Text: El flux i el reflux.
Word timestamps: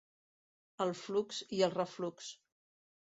El 0.87 0.93
flux 1.01 1.43
i 1.59 1.63
el 1.67 1.77
reflux. 1.77 2.33